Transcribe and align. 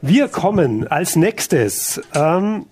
Wir 0.00 0.28
kommen 0.28 0.86
als 0.86 1.16
nächstes 1.16 2.00
ähm, 2.14 2.66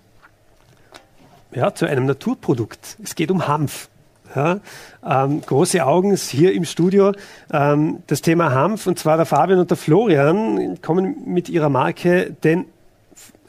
ja, 1.51 1.73
zu 1.73 1.85
einem 1.85 2.05
Naturprodukt. 2.05 2.97
Es 3.03 3.15
geht 3.15 3.31
um 3.31 3.49
Hanf. 3.49 3.89
Ja, 4.33 4.59
ähm, 5.05 5.41
große 5.41 5.85
Augen 5.85 6.15
hier 6.15 6.53
im 6.53 6.63
Studio. 6.63 7.11
Ähm, 7.51 8.03
das 8.07 8.21
Thema 8.21 8.53
Hanf 8.53 8.87
und 8.87 8.97
zwar 8.97 9.17
der 9.17 9.25
Fabian 9.25 9.59
und 9.59 9.69
der 9.69 9.77
Florian 9.77 10.79
kommen 10.81 11.23
mit 11.25 11.49
ihrer 11.49 11.69
Marke 11.69 12.35
den 12.43 12.65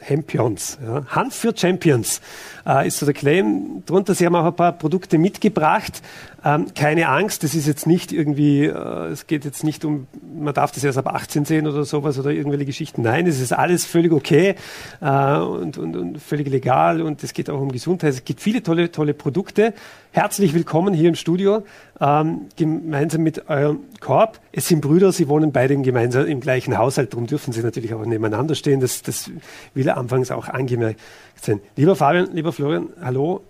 Champions. 0.05 0.77
Ja. 0.85 1.03
Hanf 1.07 1.35
für 1.35 1.55
Champions 1.55 2.21
äh, 2.65 2.87
ist 2.87 2.99
so 2.99 3.05
der 3.05 3.13
Claim 3.15 3.83
drunter. 3.85 4.15
Sie 4.15 4.25
haben 4.25 4.35
auch 4.35 4.45
ein 4.45 4.55
paar 4.55 4.73
Produkte 4.73 5.17
mitgebracht. 5.17 6.01
Ähm, 6.43 6.67
keine 6.73 7.09
Angst, 7.09 7.43
das 7.43 7.53
ist 7.53 7.67
jetzt 7.67 7.85
nicht 7.85 8.13
irgendwie, 8.13 8.65
äh, 8.65 9.07
es 9.07 9.27
geht 9.27 9.43
jetzt 9.43 9.63
nicht 9.63 9.83
um, 9.83 10.07
man 10.33 10.53
darf 10.53 10.71
das 10.71 10.83
erst 10.85 10.97
ab 10.97 11.07
18 11.07 11.43
sehen 11.43 11.67
oder 11.67 11.83
sowas 11.83 12.17
oder 12.17 12.31
irgendwelche 12.31 12.65
Geschichten. 12.65 13.01
Nein, 13.01 13.27
es 13.27 13.41
ist 13.41 13.51
alles 13.51 13.85
völlig 13.85 14.13
okay 14.13 14.55
äh, 15.01 15.37
und, 15.37 15.77
und, 15.77 15.97
und 15.97 16.21
völlig 16.21 16.47
legal 16.47 17.01
und 17.01 17.23
es 17.23 17.33
geht 17.33 17.49
auch 17.49 17.59
um 17.59 17.71
Gesundheit. 17.71 18.13
Es 18.13 18.23
gibt 18.23 18.39
viele 18.39 18.63
tolle, 18.63 18.89
tolle 18.91 19.13
Produkte. 19.13 19.73
Herzlich 20.11 20.53
willkommen 20.53 20.93
hier 20.93 21.09
im 21.09 21.15
Studio, 21.15 21.63
ähm, 21.99 22.47
gemeinsam 22.55 23.21
mit 23.21 23.49
eurem 23.49 23.79
Korb. 23.99 24.39
Es 24.53 24.67
sind 24.67 24.81
Brüder, 24.81 25.11
sie 25.11 25.27
wohnen 25.27 25.51
beide 25.51 25.75
gemeinsam, 25.77 26.25
im 26.25 26.39
gleichen 26.39 26.77
Haushalt, 26.77 27.13
darum 27.13 27.27
dürfen 27.27 27.51
sie 27.51 27.61
natürlich 27.61 27.93
auch 27.93 28.05
nebeneinander 28.05 28.55
stehen. 28.55 28.79
Das, 28.79 29.01
das 29.01 29.29
will 29.73 29.88
er 29.89 29.97
anfangs 29.97 30.31
auch 30.31 30.47
angemerkt 30.47 30.99
sein. 31.35 31.61
Lieber 31.75 31.95
Fabian, 31.95 32.33
lieber 32.33 32.53
Florian, 32.53 32.89
hallo. 33.01 33.43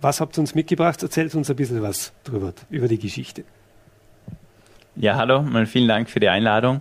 Was 0.00 0.20
habt 0.20 0.36
ihr 0.36 0.40
uns 0.40 0.54
mitgebracht? 0.54 1.02
Erzählt 1.02 1.34
uns 1.34 1.48
ein 1.48 1.56
bisschen 1.56 1.80
was 1.82 2.12
drüber, 2.24 2.52
über 2.68 2.88
die 2.88 2.98
Geschichte. 2.98 3.44
Ja, 4.96 5.16
hallo, 5.16 5.42
mal 5.42 5.66
vielen 5.66 5.88
Dank 5.88 6.10
für 6.10 6.20
die 6.20 6.28
Einladung. 6.28 6.80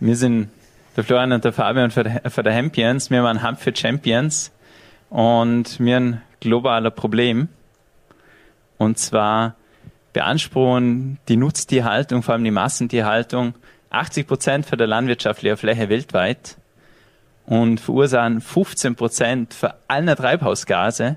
Wir 0.00 0.16
sind 0.16 0.48
der 0.96 1.04
Florian 1.04 1.32
und 1.32 1.44
der 1.44 1.52
Fabian 1.52 1.90
von 1.90 2.04
der, 2.04 2.30
von 2.30 2.44
Champions. 2.44 3.10
Wir 3.10 3.22
waren 3.22 3.46
Hump 3.46 3.60
für 3.60 3.74
Champions 3.74 4.50
und 5.10 5.78
wir 5.78 5.96
haben 5.96 6.06
ein 6.14 6.22
globaler 6.40 6.90
Problem. 6.90 7.48
Und 8.78 8.98
zwar 8.98 9.56
beanspruchen 10.12 11.18
die 11.28 11.36
Nutztierhaltung, 11.36 12.22
vor 12.22 12.34
allem 12.34 12.44
die 12.44 12.50
Massentierhaltung, 12.50 13.54
80 13.90 14.26
Prozent 14.26 14.66
von 14.66 14.78
der 14.78 14.86
landwirtschaftlichen 14.86 15.56
Fläche 15.56 15.88
weltweit 15.88 16.56
und 17.48 17.80
verursachen 17.80 18.42
15 18.42 18.94
Prozent 18.94 19.54
für 19.54 19.74
alle 19.88 20.14
Treibhausgase. 20.14 21.16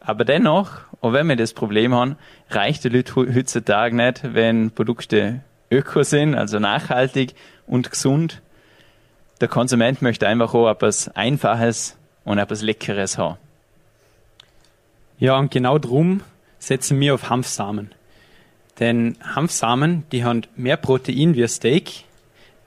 Aber 0.00 0.24
dennoch, 0.24 0.70
auch 1.02 1.12
wenn 1.12 1.28
wir 1.28 1.36
das 1.36 1.52
Problem 1.52 1.94
haben, 1.94 2.16
reicht 2.48 2.84
die 2.84 2.88
Leute 2.88 3.14
heutzutage 3.14 3.94
nicht, 3.94 4.34
wenn 4.34 4.70
Produkte 4.70 5.42
öko 5.70 6.02
sind, 6.02 6.34
also 6.34 6.58
nachhaltig 6.58 7.34
und 7.66 7.90
gesund. 7.90 8.40
Der 9.42 9.48
Konsument 9.48 10.00
möchte 10.00 10.26
einfach 10.26 10.54
auch 10.54 10.70
etwas 10.70 11.14
Einfaches 11.14 11.98
und 12.24 12.38
etwas 12.38 12.62
Leckeres 12.62 13.18
haben. 13.18 13.36
Ja, 15.18 15.36
und 15.36 15.50
genau 15.50 15.78
drum 15.78 16.22
setzen 16.58 16.98
wir 17.00 17.14
auf 17.14 17.28
Hanfsamen. 17.28 17.90
Denn 18.80 19.16
Hanfsamen, 19.22 20.04
die 20.10 20.24
haben 20.24 20.42
mehr 20.56 20.78
Protein 20.78 21.34
wie 21.34 21.46
Steak, 21.48 22.04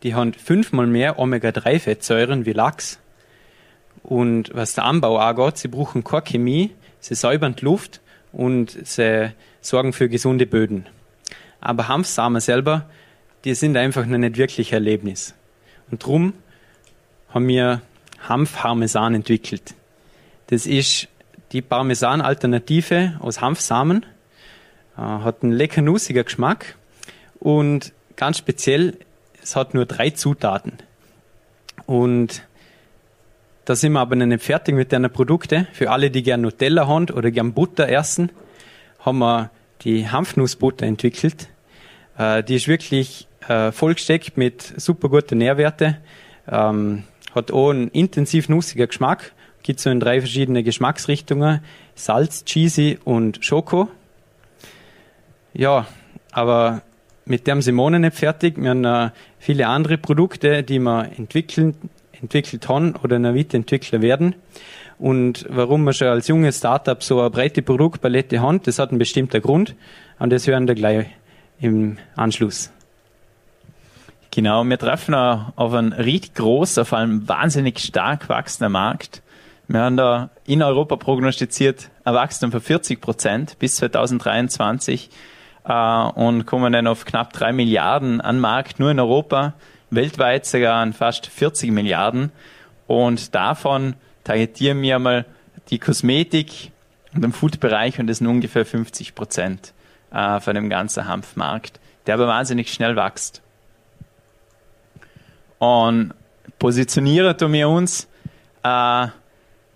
die 0.04 0.16
haben 0.16 0.34
fünfmal 0.34 0.88
mehr 0.88 1.20
Omega-3-Fettsäuren 1.20 2.46
wie 2.46 2.54
Lachs. 2.54 3.00
Und 4.04 4.52
was 4.54 4.76
der 4.76 4.86
Anbau 4.86 5.18
angeht, 5.18 5.58
sie 5.58 5.68
brauchen 5.68 6.04
keine 6.04 6.24
Chemie, 6.24 6.72
sie 7.00 7.16
säubern 7.16 7.56
die 7.56 7.66
Luft 7.66 8.02
und 8.32 8.78
sie 8.86 9.34
sorgen 9.62 9.94
für 9.94 10.10
gesunde 10.10 10.46
Böden. 10.46 10.88
Aber 11.62 11.88
Hanfsamen 11.88 12.40
selber, 12.40 12.90
die 13.44 13.54
sind 13.56 13.76
einfach 13.78 14.06
noch 14.06 14.18
nicht 14.18 14.38
wirklich 14.38 14.72
Erlebnis. 14.72 15.34
Und 15.92 16.06
drum 16.06 16.34
haben 17.30 17.48
wir 17.48 17.82
Hanfparmesan 18.28 19.16
entwickelt. 19.16 19.74
Das 20.48 20.66
ist 20.66 21.08
die 21.52 21.62
Parmesan-Alternative 21.62 23.18
aus 23.20 23.42
Hanfsamen. 23.42 24.06
Äh, 24.98 25.02
hat 25.02 25.44
einen 25.44 25.52
lecker 25.52 25.82
nussiger 25.82 26.24
Geschmack 26.24 26.76
und 27.40 27.94
ganz 28.16 28.38
speziell, 28.38 28.98
es 29.50 29.56
hat 29.56 29.74
nur 29.74 29.88
drei 29.88 30.12
Zutaten. 30.12 30.74
Und 31.88 32.44
da 33.66 33.76
sind 33.76 33.94
wir 33.94 34.00
aber 34.00 34.16
noch 34.16 34.28
nicht 34.28 34.44
fertig 34.44 34.76
mit 34.76 34.94
deinen 34.94 35.12
Produkten. 35.12 35.68
Für 35.74 35.90
alle, 35.90 36.12
die 36.12 36.22
gern 36.22 36.42
Nutella 36.42 36.88
haben 36.88 37.10
oder 37.10 37.32
gern 37.32 37.54
Butter 37.54 37.90
essen, 37.90 38.32
haben 39.00 39.18
wir 39.20 39.50
die 39.82 40.08
Hanfnussbutter 40.08 40.86
entwickelt. 40.86 41.50
Äh, 42.18 42.44
die 42.44 42.56
ist 42.56 42.68
wirklich 42.68 43.28
äh, 43.48 43.72
vollgesteckt 43.72 44.38
mit 44.38 44.74
super 44.78 45.10
guten 45.10 45.40
Nährwerten. 45.40 45.98
Ähm, 46.48 47.04
hat 47.34 47.52
auch 47.52 47.72
einen 47.72 47.90
intensiv 47.90 48.50
nussiger 48.50 48.88
Geschmack 48.88 49.34
gibt 49.62 49.80
so 49.80 49.90
in 49.90 50.00
drei 50.00 50.20
verschiedene 50.20 50.64
Geschmacksrichtungen. 50.64 51.60
Salz, 51.94 52.46
Cheesy 52.46 52.98
und 53.04 53.44
Schoko. 53.44 53.90
Ja, 55.54 55.86
aber 56.32 56.82
mit 57.30 57.46
dem 57.46 57.64
wir 57.64 58.00
nicht 58.00 58.18
fertig. 58.18 58.58
Wir 58.58 58.72
haben 58.72 58.84
äh, 58.84 59.12
viele 59.38 59.68
andere 59.68 59.98
Produkte, 59.98 60.64
die 60.64 60.80
wir 60.80 61.12
entwickeln, 61.16 61.76
entwickelt 62.20 62.68
haben 62.68 62.96
oder 63.04 63.20
noch 63.20 63.36
weiterentwickeln 63.36 64.02
werden. 64.02 64.36
Und 64.98 65.46
warum 65.48 65.84
wir 65.84 65.94
schon 65.94 66.08
als 66.08 66.28
junges 66.28 66.58
Startup 66.58 67.02
so 67.02 67.20
eine 67.22 67.30
breite 67.30 67.62
Produktpalette 67.62 68.42
haben, 68.42 68.62
das 68.64 68.80
hat 68.80 68.90
einen 68.90 68.98
bestimmten 68.98 69.42
Grund. 69.42 69.76
Und 70.18 70.32
das 70.32 70.48
hören 70.48 70.68
wir 70.68 70.74
gleich 70.74 71.06
im 71.62 71.98
Anschluss. 72.16 72.72
Genau, 74.32 74.64
wir 74.64 74.78
treffen 74.80 75.14
auf 75.14 75.74
einen 75.74 75.94
richtig 75.94 76.34
großen, 76.34 76.84
vor 76.84 76.98
allem 76.98 77.28
wahnsinnig 77.30 77.80
stark 77.80 78.28
wachsenden 78.28 78.74
Markt. 78.74 79.22
Wir 79.68 79.82
haben 79.82 79.98
da 79.98 80.32
in 80.46 80.64
Europa 80.64 80.96
prognostiziert 80.96 81.90
ein 82.04 82.16
Wachstum 82.16 82.52
von 82.52 82.60
40 82.60 83.00
Prozent 83.00 83.60
bis 83.60 83.76
2023 83.76 85.12
äh, 85.70 86.02
und 86.16 86.46
kommen 86.46 86.74
dann 86.74 86.88
auf 86.88 87.06
knapp 87.06 87.32
drei 87.32 87.54
Milliarden 87.54 88.20
an 88.20 88.40
Markt 88.40 88.80
nur 88.80 88.92
in 88.92 89.00
Europa, 89.00 89.54
weltweit 89.92 90.46
sogar 90.46 90.82
an 90.82 90.92
fast 90.92 91.28
40 91.28 91.72
Milliarden. 91.72 92.32
Und 92.88 93.34
davon 93.36 93.94
targetieren 94.24 94.82
wir 94.82 95.00
mal 95.00 95.26
die 95.70 95.80
Kosmetik 95.80 96.72
und 97.14 97.22
den 97.22 97.32
Food-Bereich 97.32 98.00
und 98.00 98.08
das 98.08 98.18
sind 98.18 98.28
ungefähr 98.28 98.66
50 98.66 99.16
Prozent 99.16 99.74
äh, 100.12 100.40
von 100.40 100.56
dem 100.56 100.70
ganzen 100.70 101.08
Hanfmarkt, 101.08 101.80
der 102.08 102.16
aber 102.16 102.28
wahnsinnig 102.28 102.74
schnell 102.74 102.96
wächst. 102.96 103.42
Und 105.60 106.14
positionieren 106.58 107.54
wir 107.54 107.70
uns 107.70 108.08
äh, 108.64 109.08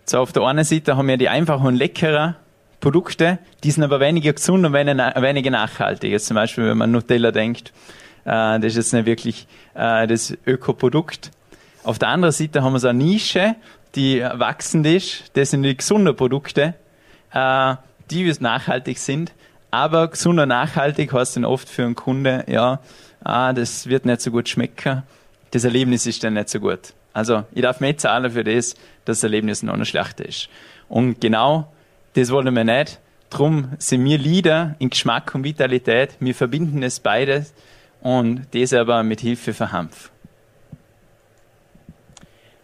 so 0.06 0.20
auf 0.20 0.34
der 0.34 0.44
einen 0.44 0.64
Seite 0.64 0.98
haben 0.98 1.08
wir 1.08 1.18
die 1.18 1.30
einfachen 1.30 1.68
und 1.68 1.76
leckeren 1.76 2.36
Produkte, 2.84 3.40
die 3.64 3.72
sind 3.72 3.82
aber 3.82 4.02
weniger 4.02 4.34
gesund 4.34 4.66
und 4.66 4.74
weniger 4.74 5.50
nachhaltig. 5.50 6.12
Jetzt 6.12 6.26
zum 6.26 6.36
Beispiel, 6.36 6.66
wenn 6.66 6.78
man 6.78 6.92
Nutella 6.92 7.32
denkt, 7.32 7.72
äh, 8.26 8.60
das 8.60 8.66
ist 8.66 8.76
jetzt 8.76 8.94
nicht 8.94 9.06
wirklich 9.06 9.48
äh, 9.74 10.06
das 10.06 10.38
Ökoprodukt. 10.46 11.32
Auf 11.86 11.98
der 11.98 12.10
anderen 12.10 12.34
Seite 12.34 12.62
haben 12.62 12.74
wir 12.74 12.80
so 12.80 12.90
eine 12.90 13.02
Nische, 13.02 13.56
die 13.96 14.22
wachsend 14.22 14.86
ist. 14.86 15.32
Das 15.38 15.52
sind 15.52 15.64
die 15.64 15.78
gesunden 15.78 16.14
Produkte, 16.14 16.74
äh, 17.32 17.76
die 18.12 18.30
nachhaltig 18.42 19.00
sind. 19.00 19.32
Aber 19.72 20.10
gesund 20.10 20.42
und 20.42 20.50
nachhaltig 20.50 21.14
heißt 21.14 21.38
dann 21.38 21.46
oft 21.46 21.70
für 21.70 21.86
einen 21.86 21.96
Kunde, 21.96 22.44
ja, 22.48 22.82
ah, 23.24 23.54
das 23.54 23.88
wird 23.88 24.06
nicht 24.06 24.20
so 24.20 24.30
gut 24.30 24.50
schmecken. 24.50 25.04
Das 25.52 25.64
Erlebnis 25.64 26.06
ist 26.06 26.22
dann 26.22 26.34
nicht 26.34 26.50
so 26.50 26.60
gut. 26.60 26.94
Also 27.14 27.46
ich 27.54 27.62
darf 27.62 27.80
mehr 27.80 27.98
zahlen 27.98 28.32
für 28.32 28.44
das, 28.44 28.74
dass 29.06 29.20
das 29.20 29.24
Erlebnis 29.24 29.64
noch 29.64 29.78
nicht 29.78 29.88
schlechter 29.88 30.26
ist. 30.26 30.50
Und 30.90 31.22
genau 31.22 31.70
das 32.14 32.30
wollen 32.32 32.56
wir 32.56 32.64
nicht. 32.64 33.00
Drum 33.30 33.70
sind 33.80 34.06
wir 34.06 34.18
Leader 34.18 34.76
in 34.80 34.90
Geschmack 34.90 35.34
und 35.34 35.44
Vitalität. 35.44 36.18
Wir 36.20 36.36
verbinden 36.36 36.84
es 36.84 37.00
beides 37.00 37.54
und 38.02 38.48
das 38.52 38.74
aber 38.74 39.02
mit 39.04 39.22
Hilfe 39.22 39.54
von 39.54 39.72
Hanf. 39.72 40.12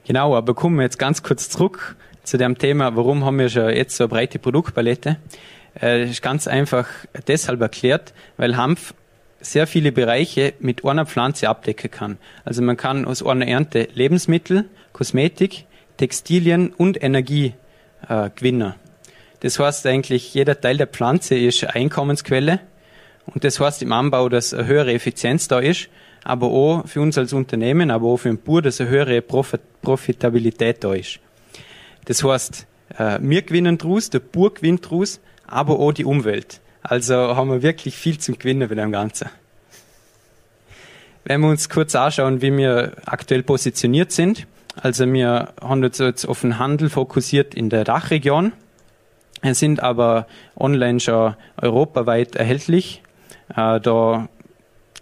Genau, 0.05 0.35
aber 0.35 0.53
kommen 0.53 0.77
wir 0.77 0.83
jetzt 0.83 0.99
ganz 0.99 1.23
kurz 1.23 1.49
zurück 1.49 1.95
zu 2.23 2.37
dem 2.37 2.57
Thema, 2.57 2.95
warum 2.95 3.25
haben 3.25 3.39
wir 3.39 3.49
schon 3.49 3.69
jetzt 3.69 3.95
so 3.97 4.03
eine 4.03 4.09
breite 4.09 4.37
Produktpalette? 4.37 5.17
Äh, 5.75 6.01
das 6.01 6.11
ist 6.11 6.21
ganz 6.21 6.47
einfach 6.47 6.87
deshalb 7.27 7.61
erklärt, 7.61 8.13
weil 8.37 8.57
Hanf 8.57 8.93
sehr 9.41 9.67
viele 9.67 9.91
Bereiche 9.91 10.53
mit 10.59 10.85
einer 10.85 11.05
Pflanze 11.05 11.49
abdecken 11.49 11.89
kann. 11.89 12.17
Also 12.45 12.61
man 12.61 12.77
kann 12.77 13.05
aus 13.05 13.25
einer 13.25 13.47
Ernte 13.47 13.87
Lebensmittel, 13.93 14.65
Kosmetik, 14.93 15.65
Textilien 15.97 16.73
und 16.73 17.01
Energie 17.01 17.53
äh, 18.07 18.29
gewinnen. 18.35 18.75
Das 19.41 19.59
heißt 19.59 19.85
eigentlich, 19.85 20.33
jeder 20.33 20.59
Teil 20.59 20.77
der 20.77 20.87
Pflanze 20.87 21.35
ist 21.35 21.63
Einkommensquelle 21.63 22.59
und 23.25 23.43
das 23.43 23.59
heißt 23.59 23.81
im 23.81 23.91
Anbau, 23.91 24.29
dass 24.29 24.53
eine 24.53 24.67
höhere 24.67 24.93
Effizienz 24.93 25.47
da 25.47 25.59
ist, 25.59 25.89
aber 26.23 26.47
auch 26.47 26.87
für 26.87 27.01
uns 27.01 27.17
als 27.17 27.31
Unternehmen, 27.33 27.91
aber 27.91 28.07
auch 28.07 28.17
für 28.17 28.29
den 28.29 28.41
Bauer, 28.41 28.61
dass 28.61 28.81
eine 28.81 28.89
höhere 28.89 29.21
Profitabilität 29.21 30.83
da 30.83 30.93
ist. 30.93 31.19
Das 32.05 32.23
heißt, 32.23 32.65
äh, 32.97 33.19
wir 33.21 33.41
gewinnen 33.43 33.77
draus, 33.77 34.09
der 34.09 34.19
Bauer 34.19 34.53
gewinnt 34.53 34.89
draus, 34.89 35.19
aber 35.47 35.79
auch 35.79 35.93
die 35.93 36.05
Umwelt. 36.05 36.59
Also 36.81 37.15
haben 37.15 37.49
wir 37.49 37.61
wirklich 37.61 37.95
viel 37.95 38.17
zum 38.17 38.37
Gewinnen 38.37 38.67
bei 38.67 38.75
dem 38.75 38.91
Ganzen. 38.91 39.29
wenn 41.25 41.41
wir 41.41 41.49
uns 41.49 41.69
kurz 41.69 41.95
anschauen, 41.95 42.41
wie 42.41 42.55
wir 42.55 42.93
aktuell 43.05 43.43
positioniert 43.43 44.11
sind, 44.11 44.47
also 44.75 45.05
wir 45.11 45.53
haben 45.61 45.83
uns 45.83 45.97
jetzt 45.97 46.25
auf 46.25 46.41
den 46.41 46.57
Handel 46.57 46.89
fokussiert 46.89 47.53
in 47.53 47.69
der 47.69 47.83
Dachregion, 47.83 48.53
sind 49.43 49.81
aber 49.81 50.27
online 50.57 50.99
schon 50.99 51.35
europaweit 51.61 52.35
erhältlich. 52.35 53.01
Äh, 53.55 53.79
da 53.79 54.27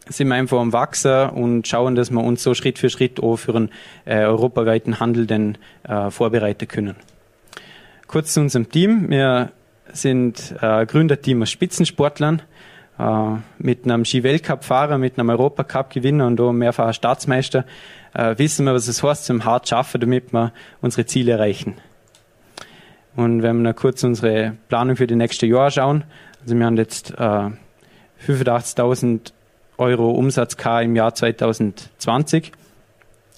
sind 0.10 0.28
wir 0.28 0.36
einfach 0.36 0.60
am 0.60 0.74
Wachsen 0.74 1.30
und 1.30 1.68
schauen, 1.68 1.96
dass 1.96 2.12
wir 2.12 2.24
uns 2.24 2.44
so 2.44 2.54
Schritt 2.54 2.80
für 2.80 2.90
Schritt 2.90 3.22
auch 3.22 3.38
für 3.38 3.56
einen 3.56 3.70
äh, 4.06 4.20
europaweiten 4.20 5.00
Handel 5.00 5.28
denn 5.28 5.58
äh, 5.88 6.10
vorbereiten 6.12 6.68
können. 6.68 6.96
Kurz 8.08 8.34
zu 8.34 8.40
unserem 8.40 8.70
Team. 8.70 9.10
Wir 9.10 9.52
sind 9.92 10.56
äh, 10.62 10.86
Gründerteam 10.86 11.42
aus 11.42 11.50
Spitzensportlern 11.50 12.42
mit 13.60 13.86
einem 13.86 14.06
Ski-Weltcup-Fahrer, 14.06 14.98
mit 14.98 15.20
einem 15.20 15.30
Europacup-Gewinner 15.30 16.26
und 16.26 16.42
auch 16.42 16.52
mehrfacher 16.52 16.94
Staatsmeister. 16.94 17.64
Wissen 18.38 18.66
wir, 18.66 18.74
was 18.74 18.88
es 18.88 19.04
heißt, 19.04 19.26
zum 19.26 19.46
hart 19.46 19.70
schaffen, 19.70 20.02
damit 20.02 20.34
wir 20.34 20.52
unsere 20.82 21.06
Ziele 21.06 21.34
erreichen. 21.34 21.76
Und 23.18 23.42
wenn 23.42 23.64
wir 23.64 23.74
kurz 23.74 24.04
unsere 24.04 24.54
Planung 24.70 24.96
für 24.96 25.08
die 25.08 25.16
nächste 25.16 25.48
Jahr 25.48 25.72
schauen, 25.72 26.04
also 26.40 26.56
wir 26.56 26.66
haben 26.66 26.78
jetzt 26.78 27.12
äh, 27.18 27.50
85.000 28.26 29.34
Euro 29.80 30.12
Umsatz 30.12 30.56
K 30.56 30.82
im 30.82 30.96
Jahr 30.96 31.16
2020 31.16 32.52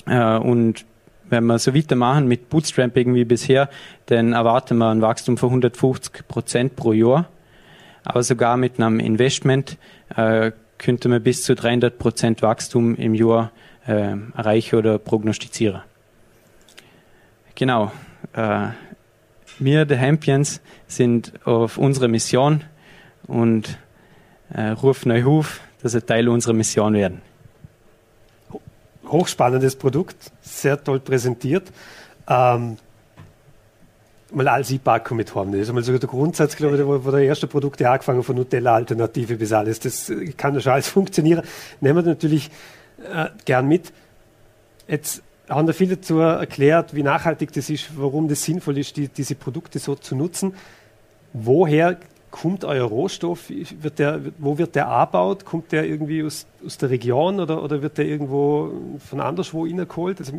äh, 0.06 0.38
und 0.38 0.86
wenn 1.30 1.46
wir 1.46 1.60
so 1.60 1.74
weitermachen 1.74 2.28
mit 2.28 2.50
Bootstrapping 2.50 3.16
wie 3.16 3.24
bisher, 3.24 3.70
dann 4.08 4.34
erwarten 4.34 4.78
wir 4.80 4.90
ein 4.90 5.02
Wachstum 5.02 5.38
von 5.38 5.50
150 5.50 6.28
Prozent 6.28 6.76
pro 6.76 6.92
Jahr. 6.92 7.30
Aber 8.04 8.24
sogar 8.24 8.58
mit 8.58 8.82
einem 8.82 9.00
Investment 9.00 9.78
äh, 10.14 10.52
könnte 10.78 11.08
man 11.08 11.24
bis 11.24 11.44
zu 11.44 11.56
300 11.56 11.98
Prozent 11.98 12.42
Wachstum 12.42 12.96
im 12.96 13.14
Jahr 13.16 13.52
äh, 13.88 14.16
erreichen 14.36 14.76
oder 14.76 14.98
prognostizieren. 14.98 15.84
Genau. 17.56 17.94
Äh, 18.34 18.70
wir, 19.60 19.86
die 19.86 19.98
Hampions, 19.98 20.62
sind 20.88 21.34
auf 21.46 21.78
unserer 21.78 22.08
Mission 22.08 22.64
und 23.28 23.78
äh, 24.54 24.70
rufen 24.70 25.12
euch 25.12 25.26
auf, 25.26 25.62
dass 25.82 25.94
ihr 25.94 26.06
Teil 26.06 26.28
unserer 26.28 26.54
Mission 26.54 26.94
werden 26.94 27.22
hochspannendes 29.12 29.76
Produkt, 29.76 30.32
sehr 30.42 30.82
toll 30.84 31.00
präsentiert. 31.00 31.72
Ähm, 32.28 32.78
mal 34.32 34.48
als 34.48 34.72
E-Packung 34.72 35.18
mit 35.18 35.34
haben. 35.34 35.52
Das 35.52 35.62
ist 35.62 35.70
einmal 35.70 35.84
so 35.84 35.98
der 35.98 36.08
Grundsatz, 36.08 36.56
glaube 36.56 36.78
ich, 36.78 36.86
wo, 36.86 37.04
wo 37.04 37.12
der 37.12 37.22
erste 37.22 37.48
Produkte 37.48 37.90
angefangen 37.90 38.24
von 38.24 38.36
Nutella-Alternative 38.36 39.36
bis 39.36 39.52
alles. 39.52 39.80
Das 39.80 40.12
kann 40.38 40.54
ja 40.54 40.62
schon 40.62 40.74
alles 40.74 40.88
funktionieren. 40.88 41.44
Nehmen 41.82 42.06
wir 42.06 42.12
natürlich 42.12 42.52
äh, 43.12 43.30
gern 43.46 43.68
mit. 43.68 43.92
Jetzt 44.88 45.24
haben 45.50 45.68
da 45.68 45.74
viele 45.74 45.98
dazu 45.98 46.20
erklärt, 46.20 46.96
wie 46.96 47.04
nachhaltig 47.04 47.52
das 47.54 47.70
ist, 47.70 47.98
warum 47.98 48.28
das 48.28 48.44
sinnvoll 48.44 48.78
ist, 48.78 48.98
die, 48.98 49.08
diese 49.08 49.36
Produkte 49.36 49.80
so 49.80 49.96
zu 49.96 50.16
nutzen. 50.16 50.54
Woher 51.34 51.98
kommt 52.32 52.64
euer 52.64 52.86
Rohstoff? 52.86 53.50
Wird 53.50 54.00
der, 54.00 54.22
wo 54.38 54.58
wird 54.58 54.76
der 54.76 54.88
angebaut? 54.90 55.46
Kommt 55.46 55.72
der 55.72 55.86
irgendwie 55.86 56.24
aus, 56.24 56.46
aus 56.66 56.78
der 56.78 56.90
Region 56.90 57.40
oder, 57.40 57.64
oder 57.64 57.82
wird 57.82 57.98
der 57.98 58.06
irgendwo 58.06 58.72
von 59.00 59.20
anderswo 59.20 59.66
innergeholt? 59.66 60.20
Also 60.20 60.34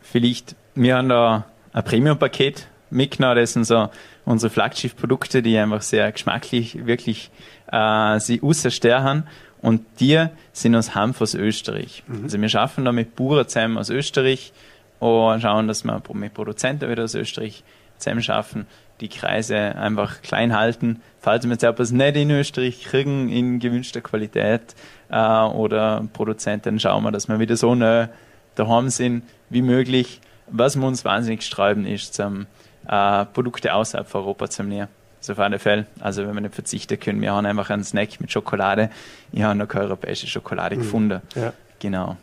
Vielleicht, 0.00 0.56
wir 0.74 0.96
haben 0.96 1.08
da 1.08 1.46
ein 1.72 1.84
Premium-Paket 1.84 2.66
mitgenommen, 2.90 3.36
das 3.36 3.54
sind 3.54 3.64
so 3.64 3.88
unsere 4.24 4.50
Flaggschiff-Produkte, 4.50 5.42
die 5.42 5.56
einfach 5.56 5.82
sehr 5.82 6.10
geschmacklich 6.12 6.86
wirklich 6.86 7.30
äh, 7.70 8.18
sie 8.20 8.42
aussterchen 8.42 9.24
und 9.62 9.82
die 10.00 10.26
sind 10.52 10.76
aus 10.76 10.94
Hanf 10.94 11.20
aus 11.20 11.34
Österreich. 11.34 12.02
Mhm. 12.06 12.24
Also 12.24 12.40
wir 12.40 12.48
schaffen 12.48 12.84
da 12.84 12.92
mit 12.92 13.16
purer 13.16 13.48
zusammen 13.48 13.78
aus 13.78 13.88
Österreich 13.88 14.52
und 14.98 15.40
schauen, 15.40 15.68
dass 15.68 15.84
wir 15.84 16.02
mit 16.12 16.34
Produzenten 16.34 16.90
wieder 16.90 17.04
aus 17.04 17.14
Österreich 17.14 17.64
zusammen 17.98 18.22
schaffen 18.22 18.66
die 19.02 19.08
Kreise 19.08 19.56
einfach 19.76 20.22
klein 20.22 20.56
halten. 20.56 21.02
Falls 21.20 21.44
wir 21.44 21.52
jetzt 21.52 21.64
etwas 21.64 21.90
nicht 21.90 22.16
in 22.16 22.30
Österreich 22.30 22.84
kriegen, 22.84 23.28
in 23.28 23.58
gewünschter 23.58 24.00
Qualität 24.00 24.74
äh, 25.10 25.16
oder 25.16 26.06
Produzenten, 26.12 26.78
schauen 26.78 27.02
wir, 27.02 27.10
dass 27.10 27.28
wir 27.28 27.38
wieder 27.38 27.56
so 27.56 27.74
nah 27.74 28.08
daheim 28.54 28.88
sind 28.88 29.24
wie 29.50 29.62
möglich. 29.62 30.20
Was 30.46 30.76
wir 30.76 30.86
uns 30.86 31.04
wahnsinnig 31.04 31.42
sträuben, 31.42 31.84
ist, 31.84 32.14
zum, 32.14 32.46
äh, 32.88 33.24
Produkte 33.26 33.74
außerhalb 33.74 34.08
von 34.08 34.22
Europa 34.22 34.48
zu 34.48 34.62
nehmen. 34.62 34.88
So 35.22 35.32
auf 35.34 35.38
alle 35.38 35.58
Fälle. 35.58 35.86
Also 36.00 36.26
wenn 36.26 36.34
wir 36.34 36.40
nicht 36.40 36.54
verzichten 36.54 36.98
können, 36.98 37.20
wir 37.22 37.32
haben 37.32 37.46
einfach 37.46 37.70
einen 37.70 37.84
Snack 37.84 38.20
mit 38.20 38.32
Schokolade. 38.32 38.90
Ich 39.30 39.42
habe 39.42 39.56
noch 39.56 39.68
keine 39.68 39.84
europäische 39.84 40.26
Schokolade 40.26 40.76
mhm. 40.76 40.80
gefunden. 40.80 41.22
Ja. 41.36 41.52
Genau. 41.78 42.16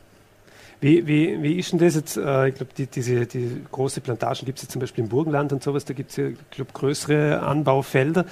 Wie, 0.81 1.07
wie, 1.07 1.41
wie 1.41 1.59
ist 1.59 1.71
denn 1.71 1.79
das 1.79 1.95
jetzt? 1.95 2.17
Äh, 2.17 2.49
ich 2.49 2.55
glaube, 2.55 2.71
die, 2.77 2.87
diese 2.87 3.25
die 3.25 3.63
große 3.71 4.01
Plantagen 4.01 4.45
gibt 4.45 4.59
es 4.59 4.63
ja 4.63 4.69
zum 4.69 4.81
Beispiel 4.81 5.03
im 5.05 5.09
Burgenland 5.09 5.51
und 5.51 5.63
sowas, 5.63 5.85
da 5.85 5.93
gibt 5.93 6.11
es 6.11 6.17
ja, 6.17 6.29
glaube 6.51 6.71
größere 6.73 7.41
Anbaufelder. 7.41 8.25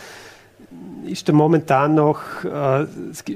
Ist 1.05 1.29
da 1.29 1.33
momentan 1.33 1.95
noch, 1.95 2.43
äh, 2.43 2.85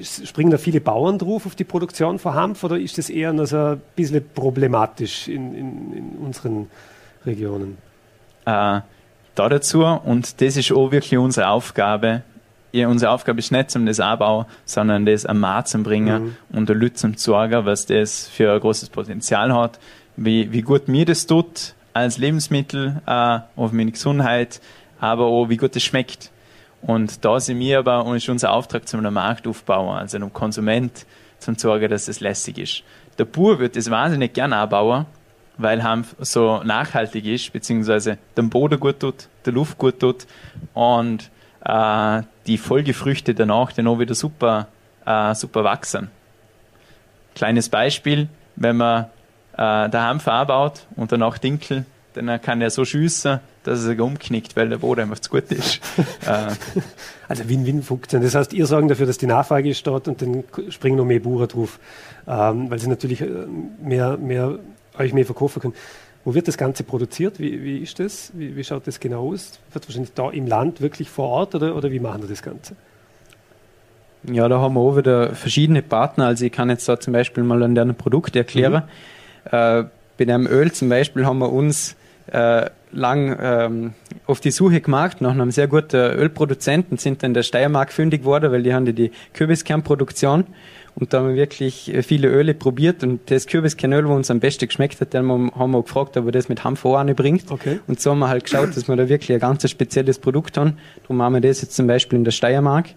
springen 0.03 0.51
da 0.51 0.57
viele 0.57 0.81
Bauern 0.81 1.17
drauf 1.17 1.45
auf 1.45 1.55
die 1.55 1.63
Produktion 1.63 2.19
von 2.19 2.33
Hanf 2.33 2.63
oder 2.63 2.77
ist 2.77 2.97
das 2.97 3.09
eher 3.09 3.31
noch 3.31 3.45
so 3.45 3.57
ein 3.57 3.81
bisschen 3.95 4.23
problematisch 4.33 5.29
in, 5.29 5.55
in, 5.55 5.93
in 5.93 6.09
unseren 6.17 6.69
Regionen? 7.25 7.77
Äh, 8.45 8.81
da 9.35 9.49
dazu, 9.49 9.85
und 9.85 10.41
das 10.41 10.57
ist 10.57 10.71
auch 10.71 10.91
wirklich 10.91 11.17
unsere 11.17 11.49
Aufgabe, 11.49 12.23
ja, 12.71 12.87
unsere 12.87 13.11
Aufgabe 13.11 13.39
ist 13.39 13.51
nicht 13.51 13.75
um 13.75 13.85
das 13.85 13.99
anbauen, 13.99 14.45
sondern 14.65 15.05
das 15.05 15.25
am 15.25 15.39
Markt 15.39 15.67
zu 15.67 15.81
bringen 15.83 16.23
mhm. 16.23 16.57
und 16.57 16.69
der 16.69 16.75
Leute 16.75 16.95
zu 16.95 17.11
sorgen, 17.17 17.65
was 17.65 17.85
das 17.85 18.27
für 18.29 18.53
ein 18.53 18.59
großes 18.59 18.89
Potenzial 18.89 19.53
hat, 19.53 19.79
wie, 20.15 20.51
wie 20.51 20.61
gut 20.61 20.87
mir 20.87 21.05
das 21.05 21.25
tut 21.27 21.73
als 21.93 22.17
Lebensmittel 22.17 23.01
äh, 23.05 23.39
auf 23.55 23.71
meine 23.73 23.91
Gesundheit, 23.91 24.61
aber 24.99 25.25
auch 25.25 25.49
wie 25.49 25.57
gut 25.57 25.75
es 25.75 25.83
schmeckt. 25.83 26.31
Und 26.81 27.23
da 27.25 27.39
sind 27.39 27.59
wir 27.59 27.79
aber, 27.79 28.05
und 28.05 28.15
ist 28.15 28.29
unser 28.29 28.53
Auftrag 28.53 28.87
zum 28.87 29.01
Markt 29.01 29.47
aufbauen, 29.47 29.97
also 29.97 30.17
einem 30.17 30.33
Konsument 30.33 31.05
zum 31.39 31.57
sorgen, 31.57 31.89
dass 31.89 32.07
es 32.07 32.21
lässig 32.21 32.57
ist. 32.57 32.83
Der 33.17 33.25
Bauer 33.25 33.59
wird 33.59 33.75
das 33.75 33.89
wahnsinnig 33.91 34.33
gerne 34.33 34.57
anbauen, 34.57 35.05
weil 35.61 35.83
Hanf 35.83 36.15
so 36.19 36.61
nachhaltig 36.63 37.25
ist, 37.25 37.53
beziehungsweise 37.53 38.17
dem 38.37 38.49
Boden 38.49 38.79
gut 38.79 38.99
tut, 38.99 39.27
der 39.45 39.53
Luft 39.53 39.77
gut 39.77 39.99
tut 39.99 40.25
und 40.73 41.29
äh, 41.65 42.21
die 42.47 42.57
Folgefrüchte 42.57 43.33
danach 43.33 43.71
dann 43.71 43.87
auch 43.87 43.99
wieder 43.99 44.15
super, 44.15 44.67
äh, 45.05 45.35
super 45.35 45.63
wachsen. 45.63 46.09
Kleines 47.35 47.69
Beispiel, 47.69 48.27
wenn 48.55 48.77
man 48.77 49.05
äh, 49.53 49.89
der 49.89 50.03
Hanf 50.03 50.27
anbaut 50.27 50.85
und 50.95 51.11
danach 51.11 51.37
Dinkel, 51.37 51.85
dann 52.13 52.41
kann 52.41 52.61
er 52.61 52.69
so 52.69 52.83
schiessen, 52.83 53.39
dass 53.63 53.79
er 53.79 53.91
sich 53.91 53.99
umknickt, 53.99 54.55
weil 54.55 54.69
der 54.69 54.77
Boden 54.77 55.01
einfach 55.01 55.19
zu 55.19 55.29
gut 55.29 55.51
ist. 55.51 55.79
Äh, 56.27 56.51
also 57.27 57.49
Win-Win 57.49 57.81
funktioniert. 57.81 58.27
Das 58.27 58.35
heißt, 58.35 58.53
ihr 58.53 58.67
sorgen 58.67 58.87
dafür, 58.87 59.07
dass 59.07 59.17
die 59.17 59.25
Nachfrage 59.25 59.69
ist 59.69 59.85
dort 59.87 60.07
und 60.07 60.21
dann 60.21 60.43
springen 60.69 60.97
noch 60.97 61.05
mehr 61.05 61.19
Bauern 61.19 61.47
drauf, 61.47 61.79
ähm, 62.27 62.69
weil 62.69 62.77
sie 62.77 62.87
natürlich 62.87 63.21
äh, 63.21 63.25
mehr, 63.81 64.17
mehr, 64.17 64.59
euch 64.97 65.13
mehr 65.13 65.25
verkaufen 65.25 65.61
können. 65.61 65.73
Wo 66.23 66.33
wird 66.33 66.47
das 66.47 66.57
Ganze 66.57 66.83
produziert? 66.83 67.39
Wie, 67.39 67.63
wie 67.63 67.77
ist 67.79 67.99
das? 67.99 68.31
Wie, 68.35 68.55
wie, 68.55 68.63
schaut 68.63 68.85
das 68.85 68.99
genau 68.99 69.31
aus? 69.31 69.59
Wird 69.73 69.87
wahrscheinlich 69.87 70.13
da 70.13 70.29
im 70.29 70.45
Land 70.45 70.81
wirklich 70.81 71.09
vor 71.09 71.29
Ort 71.29 71.55
oder, 71.55 71.75
oder 71.75 71.91
wie 71.91 71.99
machen 71.99 72.21
wir 72.21 72.29
das 72.29 72.43
Ganze? 72.43 72.75
Ja, 74.31 74.47
da 74.47 74.59
haben 74.59 74.75
wir 74.75 74.81
auch 74.81 74.97
wieder 74.97 75.33
verschiedene 75.35 75.81
Partner. 75.81 76.27
Also 76.27 76.45
ich 76.45 76.51
kann 76.51 76.69
jetzt 76.69 76.87
da 76.87 76.99
zum 76.99 77.13
Beispiel 77.13 77.43
mal 77.43 77.63
an 77.63 77.73
deren 77.73 77.95
Produkt 77.95 78.35
erklären. 78.35 78.83
Mhm. 79.45 79.49
Äh, 79.51 79.83
bei 80.17 80.25
dem 80.25 80.45
Öl 80.45 80.71
zum 80.71 80.89
Beispiel 80.89 81.25
haben 81.25 81.39
wir 81.39 81.51
uns 81.51 81.95
äh, 82.27 82.69
lang 82.91 83.37
ähm, 83.41 83.93
auf 84.25 84.39
die 84.39 84.51
Suche 84.51 84.81
gemacht 84.81 85.21
nach 85.21 85.31
einem 85.31 85.51
sehr 85.51 85.67
guten 85.67 85.95
Ölproduzenten, 85.95 86.97
sind 86.97 87.23
dann 87.23 87.31
in 87.31 87.35
der 87.35 87.43
Steiermark 87.43 87.91
fündig 87.91 88.21
geworden, 88.21 88.51
weil 88.51 88.63
die 88.63 88.73
haben 88.73 88.85
die 88.85 89.11
Kürbiskernproduktion 89.33 90.45
und 90.95 91.13
da 91.13 91.19
haben 91.19 91.29
wir 91.29 91.35
wirklich 91.35 91.93
äh, 91.93 92.03
viele 92.03 92.27
Öle 92.27 92.53
probiert 92.53 93.03
und 93.03 93.31
das 93.31 93.47
Kürbiskernöl, 93.47 94.07
wo 94.07 94.13
uns 94.13 94.29
am 94.29 94.39
besten 94.39 94.67
geschmeckt 94.67 94.99
hat, 95.01 95.13
dann 95.13 95.29
haben 95.29 95.71
wir 95.71 95.81
gefragt, 95.81 96.17
ob 96.17 96.25
er 96.25 96.31
das 96.31 96.49
mit 96.49 96.63
Hanf 96.63 96.85
auch 96.85 97.03
bringt. 97.15 97.49
Okay. 97.49 97.79
Und 97.87 97.99
so 97.99 98.11
haben 98.11 98.19
wir 98.19 98.29
halt 98.29 98.43
geschaut, 98.43 98.75
dass 98.75 98.87
wir 98.87 98.95
da 98.95 99.07
wirklich 99.07 99.33
ein 99.33 99.39
ganz 99.39 99.69
spezielles 99.69 100.19
Produkt 100.19 100.57
haben. 100.57 100.77
Darum 101.03 101.21
haben 101.21 101.33
wir 101.33 101.41
das 101.41 101.61
jetzt 101.61 101.75
zum 101.75 101.87
Beispiel 101.87 102.17
in 102.19 102.25
der 102.25 102.31
Steiermark. 102.31 102.89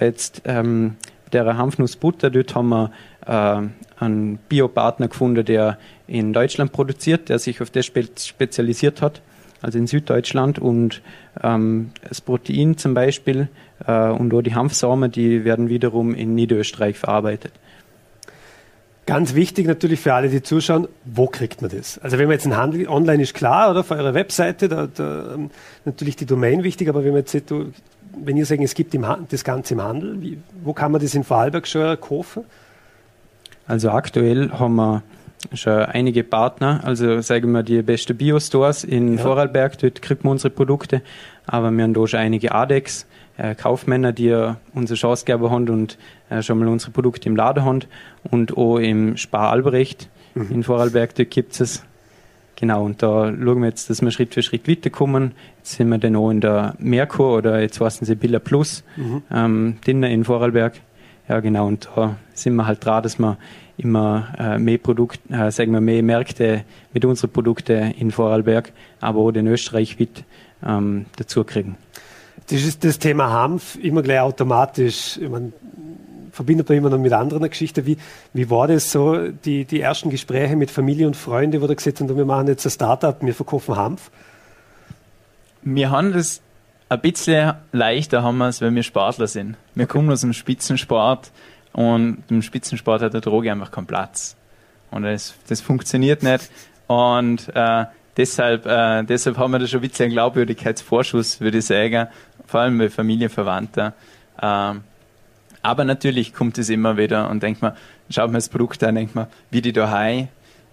Jetzt 0.00 0.42
ähm, 0.44 0.96
der 1.32 1.56
Hanfnussbutter, 1.56 2.30
dort 2.30 2.54
haben 2.54 2.68
wir 2.68 2.86
äh, 2.86 2.90
einen 3.26 4.38
Biopartner 4.48 5.08
gefunden, 5.08 5.44
der 5.44 5.78
in 6.06 6.32
Deutschland 6.32 6.72
produziert, 6.72 7.28
der 7.28 7.38
sich 7.38 7.60
auf 7.62 7.70
das 7.70 7.86
spezialisiert 7.86 9.00
hat, 9.00 9.22
also 9.60 9.78
in 9.78 9.86
Süddeutschland. 9.86 10.58
Und 10.58 11.02
ähm, 11.42 11.92
das 12.08 12.20
Protein 12.20 12.76
zum 12.76 12.94
Beispiel 12.94 13.48
äh, 13.86 14.08
und 14.08 14.34
auch 14.34 14.42
die 14.42 14.54
Hanfsamen, 14.54 15.10
die 15.10 15.44
werden 15.44 15.68
wiederum 15.68 16.14
in 16.14 16.34
Niederösterreich 16.34 16.98
verarbeitet. 16.98 17.52
Ganz 19.04 19.34
wichtig 19.34 19.66
natürlich 19.66 20.00
für 20.00 20.14
alle, 20.14 20.28
die 20.28 20.42
zuschauen, 20.42 20.86
wo 21.04 21.26
kriegt 21.26 21.60
man 21.60 21.70
das? 21.70 21.98
Also 21.98 22.18
wenn 22.18 22.26
man 22.26 22.34
jetzt 22.34 22.46
ein 22.46 22.56
Handel, 22.56 22.88
online 22.88 23.22
ist 23.22 23.34
klar, 23.34 23.70
oder? 23.70 23.80
Auf 23.80 23.90
eurer 23.90 24.14
Webseite, 24.14 24.68
da, 24.68 24.86
da 24.86 25.34
ähm, 25.34 25.50
natürlich 25.84 26.14
die 26.14 26.26
Domain 26.26 26.62
wichtig, 26.62 26.88
aber 26.88 27.02
wenn 27.02 27.12
man 27.12 27.24
jetzt 27.24 27.34
wenn 28.14 28.36
ihr 28.36 28.46
sagt, 28.46 28.62
es 28.62 28.74
gibt 28.74 28.96
das 29.30 29.44
Ganze 29.44 29.74
im 29.74 29.82
Handel, 29.82 30.20
wie, 30.20 30.38
wo 30.62 30.72
kann 30.72 30.92
man 30.92 31.00
das 31.00 31.14
in 31.14 31.24
Vorarlberg 31.24 31.66
schon 31.66 31.98
kaufen? 32.00 32.44
Also 33.72 33.88
aktuell 33.88 34.50
haben 34.50 34.74
wir 34.74 35.02
schon 35.54 35.72
einige 35.72 36.24
Partner, 36.24 36.82
also 36.84 37.22
sagen 37.22 37.52
wir 37.52 37.62
die 37.62 37.80
beste 37.80 38.12
Bio-Stores 38.12 38.84
in 38.84 39.16
ja. 39.16 39.22
Vorarlberg, 39.22 39.78
dort 39.78 40.02
kriegt 40.02 40.24
man 40.24 40.32
unsere 40.32 40.50
Produkte, 40.50 41.00
aber 41.46 41.70
wir 41.70 41.82
haben 41.82 41.94
da 41.94 42.06
schon 42.06 42.20
einige 42.20 42.52
ADEX, 42.52 43.06
äh, 43.38 43.54
Kaufmänner, 43.54 44.12
die 44.12 44.52
unsere 44.74 44.98
Chancegeber 44.98 45.50
haben 45.50 45.70
und 45.70 45.96
äh, 46.28 46.42
schon 46.42 46.58
mal 46.58 46.68
unsere 46.68 46.90
Produkte 46.90 47.30
im 47.30 47.34
Laden 47.34 47.64
haben 47.64 47.80
und 48.30 48.58
auch 48.58 48.76
im 48.76 49.16
Spar 49.16 49.50
Albrecht 49.50 50.10
mhm. 50.34 50.50
in 50.50 50.62
Vorarlberg, 50.64 51.14
dort 51.14 51.30
gibt 51.30 51.58
es 51.58 51.82
Genau, 52.56 52.84
und 52.84 53.02
da 53.02 53.32
schauen 53.32 53.60
wir 53.60 53.68
jetzt, 53.68 53.90
dass 53.90 54.02
wir 54.02 54.10
Schritt 54.12 54.34
für 54.34 54.42
Schritt 54.42 54.68
weiterkommen. 54.68 55.32
Jetzt 55.56 55.72
sind 55.72 55.88
wir 55.88 55.98
dann 55.98 56.14
auch 56.14 56.30
in 56.30 56.40
der 56.40 56.76
Merkur 56.78 57.38
oder 57.38 57.60
jetzt 57.60 57.80
heißen 57.80 58.06
sie 58.06 58.14
Billa 58.14 58.38
Plus, 58.38 58.84
mhm. 58.96 59.22
ähm, 59.32 59.78
Dinner 59.84 60.10
in 60.10 60.22
Vorarlberg. 60.22 60.74
Ja, 61.28 61.40
genau, 61.40 61.66
und 61.66 61.88
da 61.94 62.16
sind 62.34 62.56
wir 62.56 62.66
halt 62.66 62.84
dran, 62.84 63.02
dass 63.02 63.18
wir 63.18 63.38
immer 63.76 64.32
äh, 64.38 64.58
mehr 64.58 64.78
Produkt, 64.78 65.20
äh, 65.30 65.50
sagen 65.50 65.72
wir 65.72 65.80
mehr 65.80 66.02
Märkte 66.02 66.64
mit 66.92 67.04
unseren 67.04 67.30
Produkten 67.30 67.92
in 67.92 68.10
Vorarlberg, 68.10 68.72
aber 69.00 69.20
auch 69.20 69.30
in 69.30 69.46
Österreich 69.46 69.98
weit 69.98 70.24
ähm, 70.64 71.06
dazu 71.16 71.44
kriegen. 71.44 71.76
Das 72.50 72.62
ist 72.62 72.84
das 72.84 72.98
Thema 72.98 73.30
Hanf 73.30 73.76
immer 73.76 74.02
gleich 74.02 74.20
automatisch. 74.20 75.18
Ich 75.18 75.28
meine, 75.28 75.52
verbindet 76.32 76.68
man 76.68 76.78
immer 76.78 76.90
noch 76.90 76.98
mit 76.98 77.12
anderen 77.12 77.48
Geschichten. 77.48 77.86
Wie, 77.86 77.96
wie 78.32 78.50
war 78.50 78.66
das 78.66 78.90
so, 78.90 79.28
die, 79.28 79.64
die 79.64 79.80
ersten 79.80 80.10
Gespräche 80.10 80.56
mit 80.56 80.70
Familie 80.70 81.06
und 81.06 81.16
Freunden, 81.16 81.60
wo 81.62 81.66
da 81.66 81.74
gesagt 81.74 82.00
haben, 82.00 82.16
wir 82.16 82.24
machen 82.24 82.48
jetzt 82.48 82.66
ein 82.66 82.70
Startup, 82.70 83.16
wir 83.20 83.34
verkaufen 83.34 83.76
Hanf? 83.76 84.10
Wir 85.62 85.90
haben 85.90 86.12
das 86.12 86.40
ein 86.92 87.00
bisschen 87.00 87.54
leichter, 87.72 88.22
haben 88.22 88.38
wir 88.38 88.48
es, 88.48 88.60
weil 88.60 88.74
wir 88.74 88.82
Sportler 88.82 89.26
sind. 89.26 89.56
Wir 89.74 89.86
kommen 89.86 90.10
aus 90.10 90.20
dem 90.20 90.32
Spitzensport 90.32 91.30
und 91.72 92.22
im 92.28 92.42
Spitzensport 92.42 93.02
hat 93.02 93.14
der 93.14 93.20
Droge 93.20 93.50
einfach 93.50 93.70
keinen 93.70 93.86
Platz. 93.86 94.36
Und 94.90 95.04
das, 95.04 95.34
das 95.48 95.60
funktioniert 95.60 96.22
nicht. 96.22 96.50
Und 96.86 97.48
äh, 97.54 97.86
deshalb, 98.16 98.66
äh, 98.66 99.02
deshalb 99.04 99.38
haben 99.38 99.52
wir 99.52 99.58
da 99.58 99.66
schon 99.66 99.80
ein 99.80 99.88
bisschen 99.88 100.04
einen 100.04 100.12
Glaubwürdigkeitsvorschuss, 100.12 101.40
würde 101.40 101.58
ich 101.58 101.64
sagen, 101.64 102.08
vor 102.46 102.60
allem 102.60 102.76
bei 102.76 102.90
Familie, 102.90 103.30
Verwandter. 103.30 103.94
Ähm, 104.40 104.82
aber 105.62 105.84
natürlich 105.84 106.34
kommt 106.34 106.58
es 106.58 106.68
immer 106.68 106.96
wieder 106.96 107.30
und 107.30 107.42
denkt 107.42 107.62
man, 107.62 107.72
schaut 108.10 108.26
man 108.26 108.34
das 108.34 108.48
Produkt 108.48 108.82
an, 108.84 108.96
denkt 108.96 109.14
man, 109.14 109.28
wie 109.50 109.62
die 109.62 109.72
da 109.72 109.90
high. 109.90 110.26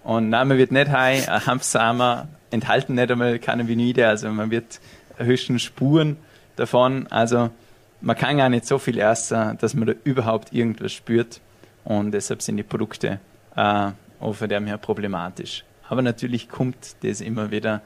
Und 0.04 0.28
nein, 0.28 0.48
man 0.48 0.58
wird 0.58 0.72
nicht 0.72 0.90
high, 0.90 1.26
Hanfsamer 1.46 2.28
enthalten 2.50 2.94
nicht 2.94 3.10
einmal 3.10 3.38
Cannabinoide, 3.38 4.08
also 4.08 4.28
man 4.28 4.50
wird 4.50 4.80
höchstens 5.24 5.62
Spuren 5.62 6.16
davon. 6.56 7.06
Also 7.08 7.50
man 8.00 8.16
kann 8.16 8.38
gar 8.38 8.48
nicht 8.48 8.66
so 8.66 8.78
viel 8.78 8.98
essen, 8.98 9.58
dass 9.58 9.74
man 9.74 9.88
da 9.88 9.94
überhaupt 10.04 10.52
irgendwas 10.52 10.92
spürt. 10.92 11.40
Und 11.84 12.12
deshalb 12.12 12.42
sind 12.42 12.56
die 12.56 12.62
Produkte 12.62 13.20
äh, 13.56 13.90
auch 14.20 14.34
von 14.34 14.48
dem 14.48 14.66
her 14.66 14.78
problematisch. 14.78 15.64
Aber 15.88 16.02
natürlich 16.02 16.48
kommt 16.48 16.96
das 17.02 17.20
immer 17.20 17.50
wieder. 17.50 17.80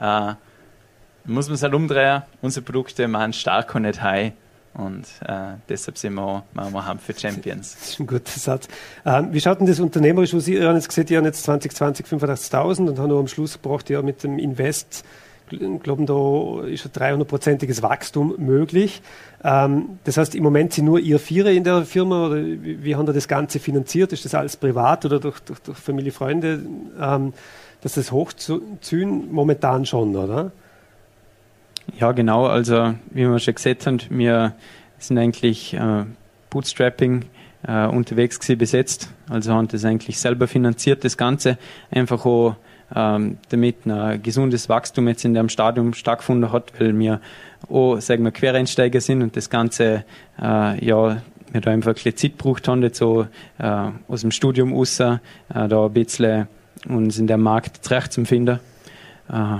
Äh, 0.00 0.34
muss 1.24 1.46
man 1.48 1.54
es 1.54 1.62
halt 1.62 1.74
umdrehen. 1.74 2.22
Unsere 2.40 2.64
Produkte 2.64 3.08
machen 3.08 3.32
stark 3.32 3.74
und 3.74 3.82
nicht 3.82 4.02
high. 4.02 4.32
Und 4.74 5.06
äh, 5.26 5.56
deshalb 5.68 5.98
sind 5.98 6.14
wir 6.14 6.22
auch, 6.22 6.42
machen 6.52 6.72
wir 6.72 6.86
Hanf 6.86 7.02
für 7.02 7.18
Champions. 7.18 7.74
Das 7.74 7.88
ist 7.90 8.00
ein 8.00 8.06
guter 8.06 8.38
Satz. 8.38 8.68
Ähm, 9.04 9.32
wie 9.32 9.40
schaut 9.40 9.58
denn 9.58 9.66
das 9.66 9.80
unternehmerisch 9.80 10.32
aus? 10.34 10.46
Ihr 10.46 10.66
habt 10.66 10.76
jetzt 10.76 10.88
gesehen, 10.88 11.06
ihr 11.08 11.18
habt 11.18 11.26
jetzt 11.26 11.42
2020 11.42 12.06
85.000 12.06 12.88
und 12.88 12.98
haben 12.98 13.10
am 13.10 13.26
Schluss 13.26 13.60
gebracht, 13.60 13.90
ja, 13.90 14.02
mit 14.02 14.22
dem 14.22 14.38
Invest, 14.38 15.04
ich 15.52 15.82
glaube, 15.82 16.04
da 16.04 16.66
ist 16.66 16.84
ein 16.86 17.20
300-prozentiges 17.20 17.82
Wachstum 17.82 18.34
möglich. 18.38 19.02
Ähm, 19.44 19.98
das 20.04 20.16
heißt, 20.16 20.34
im 20.34 20.42
Moment 20.42 20.72
sind 20.72 20.84
nur 20.84 20.98
ihr 20.98 21.18
Vierer 21.18 21.50
in 21.50 21.64
der 21.64 21.84
Firma 21.84 22.26
oder 22.26 22.36
wie, 22.36 22.84
wie 22.84 22.96
haben 22.96 23.06
ihr 23.06 23.12
das 23.12 23.28
Ganze 23.28 23.58
finanziert? 23.58 24.12
Ist 24.12 24.24
das 24.24 24.34
alles 24.34 24.56
privat 24.56 25.04
oder 25.04 25.20
durch, 25.20 25.40
durch, 25.40 25.58
durch 25.60 25.78
Familie, 25.78 26.12
Freunde? 26.12 26.62
Ähm, 27.00 27.32
dass 27.80 27.94
das 27.94 28.12
hochzuziehen? 28.12 29.32
Momentan 29.32 29.86
schon, 29.86 30.16
oder? 30.16 30.50
Ja, 31.98 32.12
genau. 32.12 32.46
Also, 32.46 32.94
wie 33.10 33.28
wir 33.28 33.38
schon 33.38 33.54
gesagt 33.54 33.86
haben, 33.86 33.98
wir 34.10 34.54
sind 34.98 35.18
eigentlich 35.18 35.74
äh, 35.74 36.04
Bootstrapping 36.50 37.24
äh, 37.66 37.86
unterwegs 37.86 38.38
gewesen 38.38 38.58
besetzt. 38.58 39.10
Also 39.28 39.52
haben 39.52 39.68
das 39.68 39.84
eigentlich 39.84 40.18
selber 40.18 40.48
finanziert, 40.48 41.04
das 41.04 41.16
Ganze. 41.16 41.58
Einfach 41.90 42.24
auch, 42.24 42.56
ähm, 42.94 43.38
damit 43.50 43.86
ein 43.86 44.22
gesundes 44.22 44.68
Wachstum 44.68 45.08
jetzt 45.08 45.24
in 45.24 45.34
dem 45.34 45.48
Stadium 45.48 45.94
stattgefunden 45.94 46.52
hat, 46.52 46.72
weil 46.78 46.98
wir 46.98 47.20
auch, 47.68 48.00
sagen 48.00 48.24
wir, 48.24 48.30
Quereinsteiger 48.30 49.00
sind 49.00 49.22
und 49.22 49.36
das 49.36 49.50
Ganze, 49.50 50.04
äh, 50.40 50.84
ja, 50.84 51.22
wir 51.52 51.60
da 51.60 51.70
einfach 51.70 51.90
ein 51.90 51.94
bisschen 51.94 52.16
Zeit 52.16 52.38
gebraucht 52.38 52.68
haben, 52.68 52.82
jetzt 52.82 52.98
so 52.98 53.26
äh, 53.58 53.90
aus 54.08 54.20
dem 54.20 54.30
Studium 54.30 54.72
raus, 54.72 55.00
äh, 55.00 55.18
da 55.48 55.86
ein 55.86 55.92
bisschen 55.92 56.48
uns 56.88 57.18
in 57.18 57.26
der 57.26 57.38
Markt 57.38 57.84
zurechtzufinden. 57.84 58.60
Äh, 59.30 59.56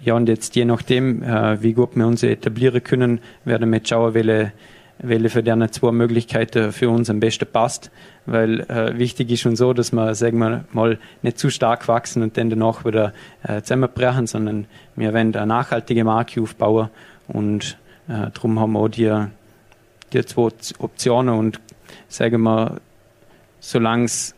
ja, 0.00 0.14
und 0.14 0.28
jetzt 0.28 0.54
je 0.54 0.64
nachdem, 0.64 1.22
äh, 1.22 1.62
wie 1.62 1.72
gut 1.72 1.96
wir 1.96 2.06
uns 2.06 2.22
etablieren 2.22 2.82
können, 2.82 3.20
werden 3.44 3.70
wir 3.70 3.78
jetzt 3.78 3.88
schauen, 3.88 4.14
welche, 4.14 4.52
welche 4.98 5.30
für 5.30 5.42
die 5.42 5.70
zwei 5.70 5.92
Möglichkeiten 5.92 6.72
für 6.72 6.88
uns 6.88 7.10
am 7.10 7.20
besten 7.20 7.46
passt. 7.50 7.90
Weil 8.26 8.60
äh, 8.60 8.98
wichtig 8.98 9.30
ist 9.30 9.40
schon 9.40 9.56
so, 9.56 9.72
dass 9.72 9.92
wir, 9.92 10.14
sagen 10.14 10.38
wir 10.38 10.64
mal, 10.72 10.98
nicht 11.22 11.38
zu 11.38 11.50
stark 11.50 11.88
wachsen 11.88 12.22
und 12.22 12.36
dann 12.36 12.50
danach 12.50 12.84
wieder 12.84 13.12
äh, 13.42 13.60
zusammenbrechen, 13.62 14.26
sondern 14.26 14.66
wir 14.96 15.12
wollen 15.12 15.34
eine 15.34 15.46
nachhaltige 15.46 16.04
Marke 16.04 16.40
aufbauen 16.40 16.88
und 17.28 17.76
äh, 18.08 18.30
darum 18.32 18.58
haben 18.60 18.72
wir 18.72 18.80
auch 18.80 18.88
die, 18.88 19.12
die 20.12 20.24
zwei 20.24 20.48
Optionen 20.78 21.34
und 21.38 21.60
sagen 22.08 22.42
wir, 22.42 22.80
solange 23.60 24.04
es 24.04 24.34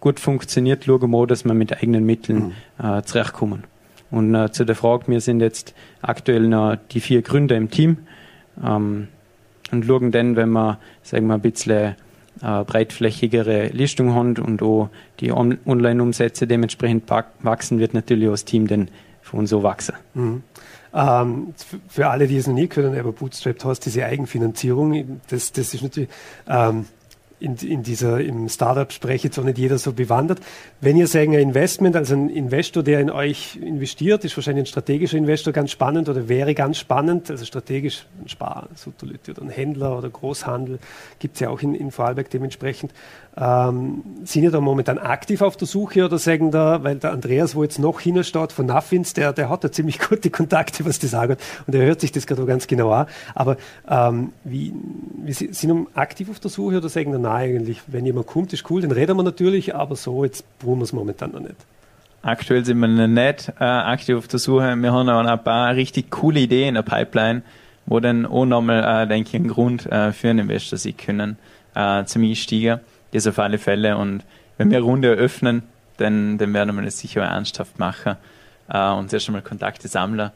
gut 0.00 0.20
funktioniert, 0.20 0.84
schauen 0.84 1.10
wir 1.10 1.26
dass 1.26 1.44
wir 1.44 1.54
mit 1.54 1.72
eigenen 1.72 2.04
Mitteln 2.04 2.54
mhm. 2.78 2.84
äh, 2.84 3.02
zurechtkommen. 3.02 3.64
Und 4.10 4.34
äh, 4.34 4.50
zu 4.50 4.64
der 4.64 4.74
Frage, 4.74 5.08
wir 5.08 5.20
sind 5.20 5.40
jetzt 5.40 5.74
aktuell 6.00 6.48
noch 6.48 6.76
die 6.92 7.00
vier 7.00 7.22
Gründer 7.22 7.56
im 7.56 7.70
Team 7.70 7.98
ähm, 8.64 9.08
und 9.70 9.84
schauen 9.86 10.10
dann, 10.10 10.36
wenn 10.36 10.50
wir, 10.50 10.78
sagen 11.02 11.26
wir, 11.26 11.34
ein 11.34 11.40
bisschen 11.40 11.96
äh, 12.42 12.64
breitflächigere 12.64 13.68
Listung 13.68 14.14
haben 14.14 14.36
und 14.38 14.62
auch 14.62 14.90
die 15.20 15.32
On 15.32 15.58
Online-Umsätze 15.66 16.46
dementsprechend 16.46 17.10
wachsen, 17.10 17.78
wird 17.78 17.94
natürlich 17.94 18.28
auch 18.28 18.32
das 18.32 18.44
Team 18.44 18.66
dann 18.66 18.88
von 19.22 19.46
so 19.46 19.62
wachsen. 19.62 19.94
Mhm. 20.14 20.42
Ähm, 20.94 21.54
für 21.88 22.08
alle, 22.08 22.26
die 22.26 22.36
es 22.36 22.46
noch 22.46 22.54
nie 22.54 22.66
können, 22.66 22.98
aber 22.98 23.12
Bootstrap 23.12 23.62
hast 23.64 23.80
diese 23.80 24.04
Eigenfinanzierung, 24.04 25.20
das, 25.28 25.52
das 25.52 25.74
ist 25.74 25.82
natürlich 25.82 26.08
ähm, 26.48 26.86
in, 27.40 27.56
in 27.56 27.82
dieser, 27.82 28.20
im 28.20 28.48
Startup 28.48 28.92
spreche 28.92 29.28
jetzt 29.28 29.38
auch 29.38 29.44
nicht 29.44 29.58
jeder 29.58 29.78
so 29.78 29.92
bewandert. 29.92 30.40
Wenn 30.80 30.96
ihr 30.96 31.06
sagen, 31.06 31.34
ein 31.34 31.40
Investment, 31.40 31.96
also 31.96 32.14
ein 32.14 32.28
Investor, 32.28 32.82
der 32.82 33.00
in 33.00 33.10
euch 33.10 33.56
investiert, 33.56 34.24
ist 34.24 34.36
wahrscheinlich 34.36 34.64
ein 34.64 34.66
strategischer 34.66 35.16
Investor 35.16 35.52
ganz 35.52 35.70
spannend 35.70 36.08
oder 36.08 36.28
wäre 36.28 36.54
ganz 36.54 36.78
spannend. 36.78 37.30
Also 37.30 37.44
strategisch 37.44 38.06
ein 38.22 38.28
Spar, 38.28 38.68
oder 39.28 39.42
ein 39.42 39.50
Händler 39.50 39.96
oder 39.96 40.10
Großhandel 40.10 40.78
gibt 41.18 41.34
es 41.34 41.40
ja 41.40 41.50
auch 41.50 41.60
in, 41.60 41.74
in 41.74 41.90
Vorarlberg 41.90 42.30
dementsprechend. 42.30 42.92
Ähm, 43.40 44.02
sind 44.24 44.42
ihr 44.42 44.50
da 44.50 44.60
momentan 44.60 44.98
aktiv 44.98 45.42
auf 45.42 45.56
der 45.56 45.68
Suche 45.68 46.04
oder 46.04 46.18
sagen 46.18 46.50
da, 46.50 46.82
weil 46.82 46.96
der 46.96 47.12
Andreas, 47.12 47.54
wo 47.54 47.62
jetzt 47.62 47.78
noch 47.78 48.00
hintersteht 48.00 48.50
von 48.50 48.66
Nuffins, 48.66 49.12
der, 49.12 49.32
der 49.32 49.48
hat 49.48 49.62
da 49.62 49.70
ziemlich 49.70 49.98
gute 50.08 50.30
Kontakte, 50.30 50.84
was 50.84 50.98
das 50.98 51.14
angeht 51.14 51.38
und 51.66 51.74
er 51.74 51.86
hört 51.86 52.00
sich 52.00 52.10
das 52.10 52.26
gerade 52.26 52.44
ganz 52.46 52.66
genau 52.66 52.90
an. 52.90 53.06
Aber 53.36 53.56
ähm, 53.88 54.32
wie, 54.42 54.74
wie 55.22 55.32
sind 55.32 55.68
wir 55.68 55.86
aktiv 55.94 56.30
auf 56.30 56.40
der 56.40 56.50
Suche 56.50 56.78
oder 56.78 56.88
sagen 56.88 57.12
da, 57.12 57.18
nein, 57.28 57.56
eigentlich, 57.56 57.82
wenn 57.86 58.06
jemand 58.06 58.26
kommt, 58.26 58.52
ist 58.52 58.68
cool, 58.70 58.82
dann 58.82 58.92
reden 58.92 59.16
wir 59.16 59.22
natürlich, 59.22 59.74
aber 59.74 59.96
so, 59.96 60.24
jetzt 60.24 60.44
brauchen 60.58 60.78
wir 60.78 60.84
es 60.84 60.92
momentan 60.92 61.32
noch 61.32 61.40
nicht. 61.40 61.56
Aktuell 62.22 62.64
sind 62.64 62.78
wir 62.80 62.88
noch 62.88 63.06
nicht 63.06 63.52
äh, 63.60 63.64
aktiv 63.64 64.16
auf 64.16 64.28
der 64.28 64.38
Suche. 64.38 64.74
Wir 64.76 64.92
haben 64.92 65.08
auch 65.08 65.24
ein 65.24 65.44
paar 65.44 65.74
richtig 65.74 66.10
coole 66.10 66.40
Ideen 66.40 66.68
in 66.68 66.74
der 66.74 66.82
Pipeline, 66.82 67.42
wo 67.86 68.00
dann 68.00 68.26
auch 68.26 68.44
nochmal, 68.44 69.04
äh, 69.04 69.06
denke 69.06 69.28
ich, 69.28 69.34
ein 69.34 69.48
Grund 69.48 69.86
äh, 69.86 70.12
für 70.12 70.30
einen 70.30 70.40
Investor 70.40 70.78
sein 70.78 70.96
können, 70.96 71.38
äh, 71.74 72.04
zum 72.04 72.24
Einsteigen. 72.24 72.80
Das 73.12 73.26
auf 73.26 73.38
alle 73.38 73.58
Fälle. 73.58 73.96
Und 73.96 74.24
wenn 74.58 74.70
wir 74.70 74.78
eine 74.78 74.86
Runde 74.86 75.08
eröffnen, 75.08 75.62
dann, 75.96 76.38
dann 76.38 76.52
werden 76.52 76.74
wir 76.74 76.82
das 76.82 76.98
sicher 76.98 77.22
ernsthaft 77.22 77.78
machen 77.78 78.16
äh, 78.68 78.90
und 78.90 79.10
zuerst 79.10 79.28
einmal 79.28 79.42
Kontakte 79.42 79.88
sammeln 79.88 80.30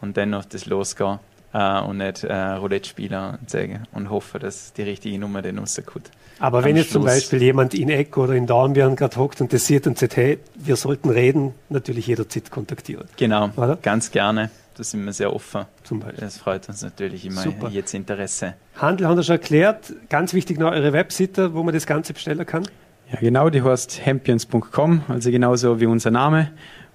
und 0.00 0.16
dann 0.16 0.30
noch 0.30 0.44
das 0.44 0.66
losgehen 0.66 1.18
äh, 1.52 1.80
und 1.80 1.98
nicht 1.98 2.24
äh, 2.24 2.34
Roulette 2.34 2.88
spielen 2.88 3.36
und 3.40 3.50
sagen 3.50 3.84
und 3.92 4.10
hoffen, 4.10 4.40
dass 4.40 4.72
die 4.72 4.82
richtige 4.82 5.18
Nummer 5.18 5.42
dann 5.42 5.58
rauskommt. 5.58 6.10
Aber 6.38 6.64
wenn 6.64 6.76
jetzt 6.76 6.90
Schluss. 6.90 6.94
zum 6.94 7.04
Beispiel 7.04 7.42
jemand 7.42 7.74
in 7.74 7.88
Eck 7.88 8.16
oder 8.16 8.34
in 8.34 8.46
Dornbirn 8.46 8.96
gerade 8.96 9.16
hockt 9.16 9.40
und 9.40 9.52
das 9.52 9.66
sieht 9.66 9.86
und 9.86 9.98
sagt, 9.98 10.16
hey, 10.16 10.38
wir 10.56 10.76
sollten 10.76 11.10
reden, 11.10 11.54
natürlich 11.68 12.06
jederzeit 12.06 12.50
kontaktieren. 12.50 13.06
Genau, 13.16 13.50
oder? 13.56 13.76
ganz 13.76 14.10
gerne. 14.10 14.50
Da 14.76 14.82
sind 14.82 15.04
wir 15.04 15.12
sehr 15.12 15.32
offen. 15.34 15.66
Zum 15.84 16.00
Beispiel. 16.00 16.20
Das 16.20 16.38
freut 16.38 16.68
uns 16.68 16.82
natürlich 16.82 17.26
immer 17.26 17.42
Super. 17.42 17.68
jetzt 17.68 17.92
Interesse. 17.92 18.54
Handel 18.76 19.06
haben 19.06 19.16
wir 19.16 19.22
schon 19.22 19.34
erklärt. 19.34 19.92
Ganz 20.08 20.32
wichtig 20.32 20.58
noch 20.58 20.72
eure 20.72 20.94
Webseite, 20.94 21.52
wo 21.52 21.62
man 21.62 21.74
das 21.74 21.86
Ganze 21.86 22.14
bestellen 22.14 22.44
kann. 22.46 22.66
Ja, 23.12 23.20
genau, 23.20 23.50
die 23.50 23.62
heißt 23.62 24.00
champions.com, 24.02 25.02
also 25.08 25.30
genauso 25.30 25.78
wie 25.80 25.86
unser 25.86 26.10
Name. 26.10 26.50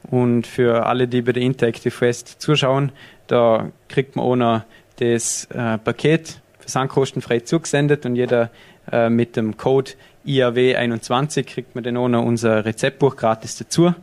Und 0.09 0.47
für 0.47 0.85
alle, 0.85 1.07
die 1.07 1.21
bei 1.21 1.33
der 1.33 1.43
Interactive 1.43 1.91
Fest 1.91 2.37
zuschauen, 2.39 2.91
da 3.27 3.71
kriegt 3.87 4.15
man 4.15 4.25
auch 4.25 4.35
noch 4.35 4.61
das 4.97 5.45
äh, 5.45 5.77
Paket 5.77 6.41
versandkostenfrei 6.59 7.41
zugesendet 7.41 8.05
und 8.05 8.15
jeder 8.15 8.49
äh, 8.91 9.09
mit 9.09 9.35
dem 9.35 9.57
Code 9.57 9.91
IAW 10.25 10.75
21 10.75 11.47
kriegt 11.47 11.75
man 11.75 11.83
dann 11.83 11.95
auch 11.95 12.09
noch 12.09 12.25
unser 12.25 12.65
Rezeptbuch 12.65 13.15
gratis 13.15 13.57
dazu. 13.57 13.93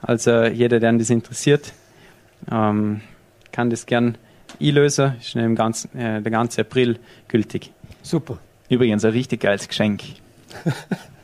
Also 0.00 0.44
jeder, 0.44 0.80
der 0.80 0.92
das 0.92 1.10
interessiert, 1.10 1.72
ähm, 2.50 3.02
kann 3.52 3.68
das 3.68 3.84
gern 3.84 4.16
einlösen. 4.60 5.16
Ist 5.20 5.34
im 5.34 5.54
ganzen, 5.54 5.98
äh, 5.98 6.22
der 6.22 6.32
ganze 6.32 6.62
April 6.62 6.98
gültig. 7.26 7.72
Super. 8.02 8.38
Übrigens 8.68 9.04
ein 9.04 9.12
richtig 9.12 9.40
geiles 9.40 9.68
Geschenk. 9.68 10.02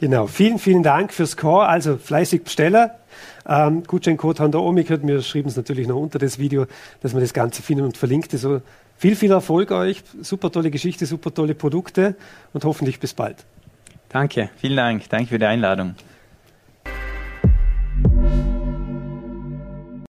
Genau. 0.00 0.26
Vielen, 0.26 0.58
vielen 0.58 0.82
Dank 0.82 1.12
fürs 1.12 1.36
Call. 1.36 1.66
Also 1.66 1.98
fleißig 1.98 2.42
bestellen. 2.42 2.88
Ähm, 3.46 3.82
Gutscheincode 3.86 4.40
oben 4.54 4.76
gehört. 4.76 5.06
Wir 5.06 5.20
schreiben 5.20 5.48
es 5.48 5.56
natürlich 5.56 5.86
noch 5.86 5.96
unter 5.96 6.18
das 6.18 6.38
Video, 6.38 6.66
dass 7.02 7.12
wir 7.12 7.20
das 7.20 7.34
Ganze 7.34 7.60
finden 7.60 7.84
und 7.84 7.98
verlinkt. 7.98 8.32
So 8.32 8.62
viel, 8.96 9.14
viel 9.14 9.30
Erfolg 9.30 9.70
euch. 9.72 10.02
Super 10.22 10.50
tolle 10.50 10.70
Geschichte, 10.70 11.04
super 11.04 11.34
tolle 11.34 11.54
Produkte 11.54 12.16
und 12.54 12.64
hoffentlich 12.64 12.98
bis 12.98 13.12
bald. 13.12 13.44
Danke. 14.08 14.48
Vielen 14.56 14.76
Dank. 14.76 15.06
Danke 15.10 15.26
für 15.26 15.38
die 15.38 15.44
Einladung. 15.44 15.94